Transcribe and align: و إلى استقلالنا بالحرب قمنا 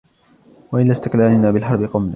و 0.71 0.77
إلى 0.77 0.91
استقلالنا 0.91 1.51
بالحرب 1.51 1.83
قمنا 1.83 2.09